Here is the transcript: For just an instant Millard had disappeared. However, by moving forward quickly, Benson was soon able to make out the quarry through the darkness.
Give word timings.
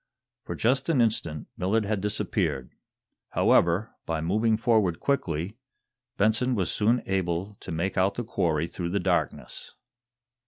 For 0.45 0.55
just 0.55 0.89
an 0.89 0.99
instant 0.99 1.47
Millard 1.57 1.85
had 1.85 2.01
disappeared. 2.01 2.71
However, 3.33 3.91
by 4.07 4.19
moving 4.19 4.57
forward 4.57 4.99
quickly, 4.99 5.57
Benson 6.17 6.55
was 6.55 6.71
soon 6.71 7.03
able 7.05 7.55
to 7.59 7.71
make 7.71 7.99
out 7.99 8.15
the 8.15 8.23
quarry 8.23 8.65
through 8.65 8.89
the 8.89 8.99
darkness. 8.99 9.75